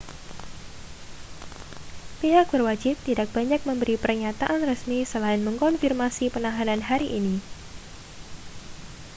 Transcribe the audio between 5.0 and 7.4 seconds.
selain mengonfirmasi penahanan hari ini